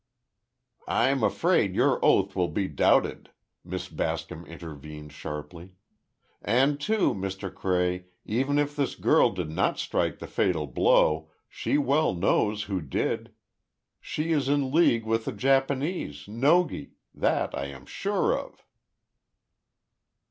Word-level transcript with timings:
"I'm 0.87 1.21
afraid 1.23 1.75
your 1.75 2.03
oath 2.03 2.35
will 2.35 2.47
be 2.47 2.67
doubted," 2.67 3.29
Miss 3.63 3.87
Bascom 3.87 4.47
intervened 4.47 5.11
sharply. 5.13 5.75
"And, 6.41 6.79
too, 6.81 7.13
Mr. 7.13 7.53
Cray, 7.53 8.05
even 8.25 8.57
if 8.57 8.75
this 8.75 8.95
girl 8.95 9.29
did 9.29 9.51
not 9.51 9.77
strike 9.77 10.17
the 10.17 10.25
fatal 10.25 10.65
blow, 10.65 11.29
she 11.47 11.77
well 11.77 12.15
knows 12.15 12.63
who 12.63 12.81
did! 12.81 13.31
She 13.99 14.31
is 14.31 14.49
in 14.49 14.71
league 14.71 15.05
with 15.05 15.25
the 15.25 15.31
Japanese, 15.31 16.27
Nogi. 16.27 16.93
That 17.13 17.55
I 17.55 17.65
am 17.67 17.85
sure 17.85 18.35
of!" 18.35 18.65